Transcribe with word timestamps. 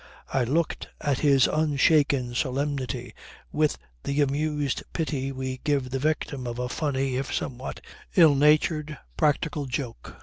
I 0.33 0.45
looked 0.45 0.87
at 0.99 1.19
his 1.19 1.45
unshaken 1.45 2.33
solemnity 2.33 3.13
with 3.51 3.77
the 4.03 4.21
amused 4.21 4.81
pity 4.93 5.31
we 5.31 5.61
give 5.63 5.91
the 5.91 5.99
victim 5.99 6.47
of 6.47 6.57
a 6.57 6.69
funny 6.69 7.17
if 7.17 7.31
somewhat 7.31 7.81
ill 8.15 8.33
natured 8.33 8.97
practical 9.15 9.67
joke. 9.67 10.15